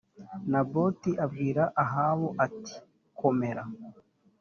naboti 0.51 1.11
abwira 1.25 1.63
ahabu 1.83 2.27
ati 2.45 2.73
komera 3.19 3.63